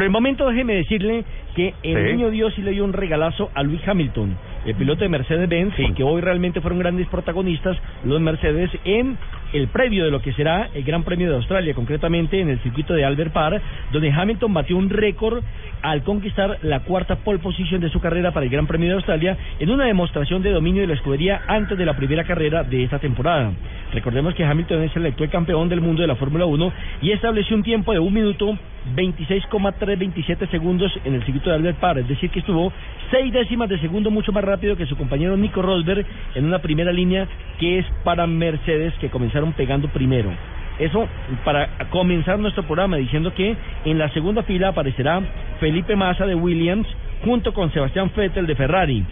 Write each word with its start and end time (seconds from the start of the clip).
Por 0.00 0.06
el 0.06 0.12
momento 0.12 0.48
déjeme 0.48 0.76
decirle 0.76 1.24
que 1.54 1.74
el 1.82 1.94
Sí. 2.06 2.12
niño 2.14 2.30
Dios 2.30 2.54
sí 2.54 2.62
le 2.62 2.70
dio 2.70 2.86
un 2.86 2.94
regalazo 2.94 3.50
a 3.54 3.62
Luis 3.62 3.86
Hamilton, 3.86 4.34
el 4.64 4.74
piloto 4.74 5.04
de 5.04 5.10
Mercedes-Benz, 5.10 5.74
porque 5.76 6.02
hoy 6.02 6.22
realmente 6.22 6.62
fueron 6.62 6.78
grandes 6.78 7.06
protagonistas 7.08 7.76
los 8.06 8.18
Mercedes 8.18 8.70
en 8.86 9.18
el 9.52 9.68
previo 9.68 10.04
de 10.04 10.10
lo 10.10 10.20
que 10.20 10.32
será 10.32 10.70
el 10.74 10.84
Gran 10.84 11.02
Premio 11.02 11.28
de 11.28 11.36
Australia, 11.36 11.74
concretamente 11.74 12.40
en 12.40 12.48
el 12.48 12.58
circuito 12.60 12.94
de 12.94 13.04
Albert 13.04 13.32
Park, 13.32 13.62
donde 13.92 14.10
Hamilton 14.10 14.54
batió 14.54 14.76
un 14.76 14.90
récord 14.90 15.42
al 15.82 16.02
conquistar 16.02 16.58
la 16.62 16.80
cuarta 16.80 17.16
pole 17.16 17.38
position 17.38 17.80
de 17.80 17.88
su 17.88 18.00
carrera 18.00 18.32
para 18.32 18.44
el 18.44 18.50
Gran 18.50 18.66
Premio 18.66 18.88
de 18.88 18.94
Australia 18.94 19.36
en 19.58 19.70
una 19.70 19.86
demostración 19.86 20.42
de 20.42 20.50
dominio 20.50 20.82
de 20.82 20.88
la 20.88 20.94
escudería 20.94 21.42
antes 21.46 21.76
de 21.76 21.86
la 21.86 21.96
primera 21.96 22.24
carrera 22.24 22.62
de 22.62 22.84
esta 22.84 22.98
temporada. 22.98 23.52
Recordemos 23.92 24.34
que 24.34 24.44
Hamilton 24.44 24.82
es 24.84 24.96
el 24.96 25.06
actual 25.06 25.30
campeón 25.30 25.68
del 25.68 25.80
mundo 25.80 26.02
de 26.02 26.08
la 26.08 26.16
Fórmula 26.16 26.46
1 26.46 26.72
y 27.02 27.12
estableció 27.12 27.56
un 27.56 27.62
tiempo 27.62 27.92
de 27.92 27.98
un 27.98 28.12
minuto 28.12 28.56
26,327 28.94 30.46
segundos 30.46 30.92
en 31.04 31.14
el 31.14 31.24
circuito 31.24 31.50
de 31.50 31.56
Albert 31.56 31.78
Park, 31.78 31.98
es 32.00 32.08
decir, 32.08 32.30
que 32.30 32.40
estuvo 32.40 32.72
seis 33.10 33.32
décimas 33.32 33.68
de 33.68 33.78
segundo 33.78 34.10
mucho 34.10 34.32
más 34.32 34.44
rápido 34.44 34.76
que 34.76 34.86
su 34.86 34.96
compañero 34.96 35.36
Nico 35.36 35.62
Rosberg 35.62 36.06
en 36.34 36.44
una 36.44 36.60
primera 36.60 36.92
línea 36.92 37.26
que 37.58 37.80
es 37.80 37.86
para 38.04 38.26
Mercedes 38.26 38.94
que 39.00 39.10
comenzaron 39.10 39.39
pegando 39.56 39.88
primero. 39.88 40.30
Eso 40.78 41.06
para 41.44 41.68
comenzar 41.90 42.38
nuestro 42.38 42.62
programa 42.62 42.96
diciendo 42.96 43.34
que 43.34 43.54
en 43.84 43.98
la 43.98 44.08
segunda 44.10 44.42
fila 44.44 44.68
aparecerá 44.68 45.20
Felipe 45.60 45.94
Massa 45.94 46.24
de 46.24 46.34
Williams 46.34 46.86
junto 47.24 47.52
con 47.52 47.70
Sebastián 47.72 48.10
Vettel 48.16 48.46
de 48.46 48.54
Ferrari. 48.54 49.04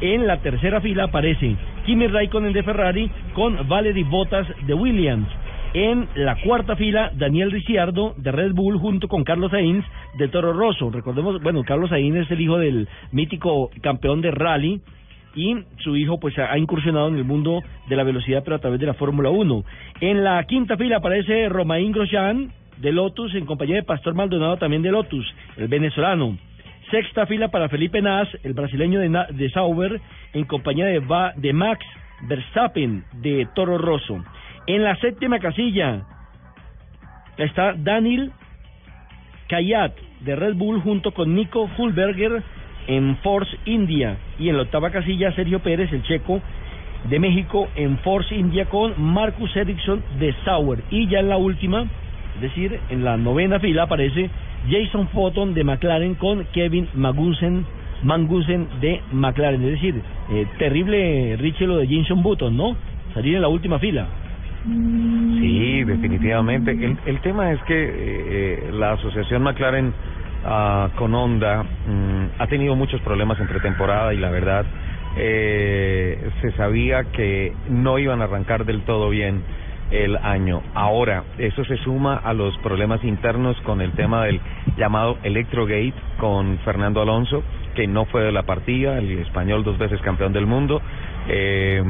En 0.00 0.26
la 0.26 0.38
tercera 0.38 0.80
fila 0.80 1.04
aparece 1.04 1.56
Kimi 1.86 2.08
Raikkonen 2.08 2.52
de 2.52 2.62
Ferrari 2.62 3.10
con 3.32 3.68
Valery 3.68 4.02
Bottas 4.02 4.46
de 4.66 4.74
Williams. 4.74 5.28
En 5.72 6.06
la 6.14 6.36
cuarta 6.36 6.76
fila, 6.76 7.10
Daniel 7.14 7.50
Ricciardo 7.50 8.14
de 8.16 8.30
Red 8.30 8.52
Bull 8.52 8.78
junto 8.78 9.08
con 9.08 9.24
Carlos 9.24 9.50
Sainz 9.50 9.84
de 10.18 10.28
Toro 10.28 10.52
Rosso. 10.52 10.90
Recordemos, 10.90 11.42
bueno, 11.42 11.64
Carlos 11.64 11.90
Sainz 11.90 12.16
es 12.16 12.30
el 12.30 12.40
hijo 12.40 12.58
del 12.58 12.86
mítico 13.12 13.70
campeón 13.80 14.20
de 14.20 14.30
rally 14.30 14.80
y 15.34 15.56
su 15.78 15.96
hijo 15.96 16.18
pues 16.20 16.38
ha 16.38 16.56
incursionado 16.58 17.08
en 17.08 17.16
el 17.16 17.24
mundo 17.24 17.60
de 17.88 17.96
la 17.96 18.04
velocidad 18.04 18.42
pero 18.44 18.56
a 18.56 18.60
través 18.60 18.78
de 18.80 18.86
la 18.86 18.94
Fórmula 18.94 19.30
1. 19.30 19.64
En 20.00 20.22
la 20.24 20.42
quinta 20.44 20.76
fila 20.76 20.98
aparece 20.98 21.48
Romain 21.48 21.90
Grosjean 21.92 22.52
de 22.78 22.92
Lotus 22.92 23.34
en 23.34 23.46
compañía 23.46 23.76
de 23.76 23.82
Pastor 23.82 24.14
Maldonado 24.14 24.56
también 24.56 24.82
de 24.82 24.90
Lotus, 24.90 25.26
el 25.56 25.68
venezolano. 25.68 26.36
Sexta 26.90 27.26
fila 27.26 27.48
para 27.48 27.68
Felipe 27.68 28.00
Nas, 28.02 28.28
el 28.42 28.52
brasileño 28.52 29.00
de, 29.00 29.08
Na- 29.08 29.26
de 29.30 29.50
Sauber, 29.50 30.00
en 30.32 30.44
compañía 30.44 30.86
de, 30.86 30.98
Va- 31.00 31.32
de 31.36 31.52
Max 31.52 31.84
Verstappen 32.28 33.04
de 33.22 33.48
Toro 33.54 33.78
Rosso. 33.78 34.22
En 34.66 34.82
la 34.84 34.94
séptima 34.96 35.38
casilla 35.40 36.02
está 37.36 37.74
Daniel 37.76 38.32
Kayat 39.48 39.92
de 40.20 40.36
Red 40.36 40.54
Bull 40.54 40.80
junto 40.80 41.12
con 41.12 41.34
Nico 41.34 41.68
Hulberger 41.76 42.42
en 42.86 43.16
Force 43.18 43.56
India. 43.64 44.16
Y 44.38 44.48
en 44.48 44.56
la 44.56 44.62
octava 44.62 44.90
casilla 44.90 45.32
Sergio 45.32 45.60
Pérez, 45.60 45.92
el 45.92 46.02
checo 46.02 46.40
de 47.08 47.18
México, 47.18 47.68
en 47.76 47.98
Force 47.98 48.34
India 48.34 48.66
con 48.66 48.94
Marcus 48.98 49.54
Ericsson 49.56 50.02
de 50.18 50.34
Sauer. 50.44 50.82
Y 50.90 51.06
ya 51.08 51.20
en 51.20 51.28
la 51.28 51.36
última, 51.36 51.82
es 52.36 52.40
decir, 52.40 52.78
en 52.90 53.04
la 53.04 53.16
novena 53.16 53.60
fila 53.60 53.84
aparece 53.84 54.30
Jason 54.70 55.08
Photon 55.08 55.54
de 55.54 55.64
McLaren 55.64 56.14
con 56.14 56.44
Kevin 56.52 56.88
Magnussen, 56.94 57.66
Mangusen 58.02 58.68
de 58.80 59.00
McLaren. 59.12 59.62
Es 59.64 59.72
decir, 59.72 60.00
eh, 60.30 60.46
terrible 60.58 61.36
Richie 61.38 61.66
lo 61.66 61.78
de 61.78 61.86
Jason 61.86 62.22
Button, 62.22 62.56
¿no? 62.56 62.76
Salir 63.14 63.36
en 63.36 63.42
la 63.42 63.48
última 63.48 63.78
fila. 63.78 64.06
Sí, 64.64 65.84
definitivamente. 65.84 66.70
El, 66.70 66.96
el 67.04 67.20
tema 67.20 67.52
es 67.52 67.62
que 67.64 67.74
eh, 67.76 68.70
la 68.72 68.92
asociación 68.92 69.42
McLaren 69.42 69.92
ah, 70.44 70.90
con 70.96 71.14
Honda 71.14 71.62
mm, 71.62 72.24
ha 72.38 72.46
tenido 72.46 72.76
muchos 72.76 73.00
problemas 73.02 73.38
en 73.40 73.46
pretemporada 73.46 74.14
y 74.14 74.18
la 74.18 74.30
verdad 74.30 74.64
eh, 75.16 76.30
se 76.40 76.52
sabía 76.52 77.04
que 77.04 77.52
no 77.68 77.98
iban 77.98 78.20
a 78.20 78.24
arrancar 78.24 78.64
del 78.64 78.82
todo 78.82 79.10
bien 79.10 79.42
el 79.90 80.16
año. 80.16 80.62
Ahora, 80.74 81.24
eso 81.38 81.64
se 81.64 81.76
suma 81.78 82.16
a 82.16 82.32
los 82.32 82.56
problemas 82.58 83.04
internos 83.04 83.56
con 83.62 83.80
el 83.80 83.92
tema 83.92 84.24
del 84.24 84.40
llamado 84.76 85.18
Electrogate 85.22 85.94
con 86.18 86.58
Fernando 86.64 87.02
Alonso, 87.02 87.42
que 87.74 87.86
no 87.86 88.04
fue 88.06 88.22
de 88.22 88.32
la 88.32 88.42
partida, 88.42 88.98
el 88.98 89.18
español 89.18 89.62
dos 89.62 89.78
veces 89.78 90.00
campeón 90.00 90.32
del 90.32 90.46
mundo. 90.46 90.80
Eh, 91.28 91.82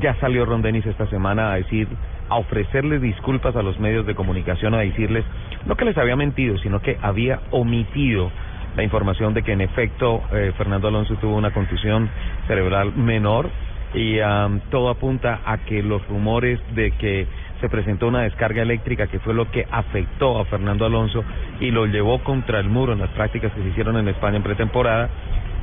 ya 0.00 0.14
salió 0.16 0.44
Ron 0.44 0.62
Dennis 0.62 0.86
esta 0.86 1.06
semana 1.06 1.52
a 1.52 1.56
decir, 1.56 1.88
a 2.28 2.36
ofrecerle 2.36 2.98
disculpas 2.98 3.54
a 3.56 3.62
los 3.62 3.78
medios 3.78 4.06
de 4.06 4.14
comunicación, 4.14 4.74
a 4.74 4.78
decirles 4.78 5.24
no 5.66 5.76
que 5.76 5.84
les 5.84 5.96
había 5.98 6.16
mentido, 6.16 6.58
sino 6.58 6.80
que 6.80 6.96
había 7.02 7.40
omitido 7.50 8.30
la 8.76 8.82
información 8.82 9.34
de 9.34 9.42
que 9.42 9.52
en 9.52 9.60
efecto 9.60 10.22
eh, 10.32 10.52
Fernando 10.56 10.88
Alonso 10.88 11.14
tuvo 11.16 11.36
una 11.36 11.50
contusión 11.50 12.08
cerebral 12.46 12.92
menor 12.94 13.50
y 13.94 14.20
am, 14.20 14.60
todo 14.70 14.88
apunta 14.88 15.40
a 15.44 15.58
que 15.58 15.82
los 15.82 16.06
rumores 16.06 16.60
de 16.74 16.92
que 16.92 17.26
se 17.60 17.68
presentó 17.68 18.06
una 18.06 18.22
descarga 18.22 18.62
eléctrica 18.62 19.08
que 19.08 19.18
fue 19.18 19.34
lo 19.34 19.50
que 19.50 19.66
afectó 19.70 20.38
a 20.38 20.44
Fernando 20.46 20.86
Alonso 20.86 21.24
y 21.58 21.70
lo 21.70 21.86
llevó 21.86 22.20
contra 22.20 22.60
el 22.60 22.68
muro 22.68 22.92
en 22.92 23.00
las 23.00 23.10
prácticas 23.10 23.52
que 23.52 23.62
se 23.62 23.68
hicieron 23.68 23.96
en 23.96 24.08
España 24.08 24.36
en 24.36 24.42
pretemporada, 24.42 25.10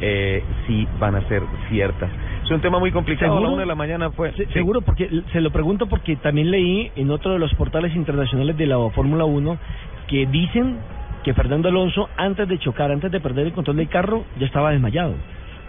eh, 0.02 0.44
sí 0.68 0.88
van 1.00 1.16
a 1.16 1.28
ser 1.28 1.42
ciertas. 1.70 2.10
Es 2.48 2.52
un 2.52 2.62
tema 2.62 2.80
muy 2.80 2.92
complicado. 2.92 3.34
A 3.34 3.36
la 3.36 3.40
¿Seguro? 3.42 3.54
una 3.56 3.62
de 3.64 3.68
la 3.68 3.76
mañana 3.76 4.10
fue. 4.12 4.32
Se- 4.32 4.46
sí. 4.46 4.54
Seguro, 4.54 4.82
porque 4.82 5.10
se 5.34 5.42
lo 5.42 5.52
pregunto 5.52 5.88
porque 5.88 6.16
también 6.16 6.50
leí 6.50 6.90
en 6.96 7.12
otro 7.12 7.34
de 7.34 7.40
los 7.40 7.54
portales 7.56 7.94
internacionales 7.96 8.56
de 8.58 8.66
la 8.68 8.78
Fórmula 8.92 9.26
1 9.26 9.58
que 10.08 10.26
dicen 10.28 10.78
que 11.26 11.34
Fernando 11.34 11.68
Alonso, 11.68 12.10
antes 12.16 12.48
de 12.48 12.58
chocar, 12.60 12.90
antes 12.90 13.12
de 13.12 13.20
perder 13.20 13.48
el 13.48 13.52
control 13.54 13.76
del 13.76 13.90
carro, 13.90 14.24
ya 14.40 14.46
estaba 14.46 14.72
desmayado. 14.72 15.14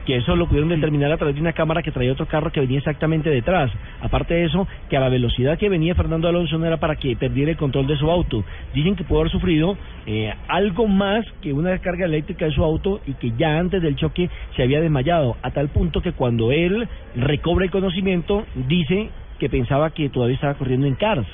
Que 0.09 0.17
eso 0.17 0.35
lo 0.37 0.47
pudieron 0.47 0.71
determinar 0.71 1.13
a 1.13 1.19
través 1.19 1.35
de 1.35 1.43
una 1.43 1.53
cámara 1.53 1.83
que 1.83 1.93
traía 1.93 2.13
otro 2.13 2.25
carro 2.25 2.51
que 2.51 2.61
venía 2.61 2.79
exactamente 2.79 3.29
detrás. 3.29 3.71
Aparte 4.01 4.33
de 4.33 4.47
eso, 4.47 4.67
que 4.89 4.97
a 4.97 5.01
la 5.01 5.11
velocidad 5.11 5.59
que 5.59 5.69
venía 5.69 5.95
Fernando 5.95 6.29
Alonso 6.29 6.57
no 6.57 6.65
era 6.65 6.79
para 6.79 6.97
que 6.97 7.15
perdiera 7.15 7.51
el 7.51 7.59
control 7.59 7.87
de 7.87 7.99
su 7.99 8.11
auto. 8.11 8.43
Dicen 8.73 8.97
que 8.97 9.05
pudo 9.05 9.21
haber 9.21 9.31
sufrido 9.31 9.77
eh, 10.07 10.33
algo 10.49 10.89
más 10.89 11.27
que 11.43 11.53
una 11.53 11.73
descarga 11.73 12.07
eléctrica 12.07 12.47
de 12.47 12.53
su 12.53 12.65
auto 12.65 13.03
y 13.07 13.13
que 13.13 13.33
ya 13.37 13.59
antes 13.59 13.83
del 13.83 13.97
choque 13.97 14.31
se 14.57 14.63
había 14.63 14.81
desmayado. 14.81 15.37
A 15.43 15.51
tal 15.51 15.69
punto 15.69 16.01
que 16.01 16.13
cuando 16.13 16.53
él 16.53 16.89
recobra 17.15 17.67
el 17.67 17.71
conocimiento, 17.71 18.47
dice 18.67 19.11
que 19.39 19.51
pensaba 19.51 19.91
que 19.91 20.09
todavía 20.09 20.37
estaba 20.37 20.55
corriendo 20.55 20.87
en 20.87 20.95
Cars. 20.95 21.27